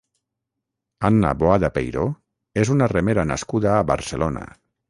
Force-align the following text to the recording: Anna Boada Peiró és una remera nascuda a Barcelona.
Anna 1.09 1.33
Boada 1.43 1.71
Peiró 1.77 2.07
és 2.65 2.75
una 2.77 2.91
remera 2.97 3.29
nascuda 3.35 3.73
a 3.77 3.89
Barcelona. 3.95 4.49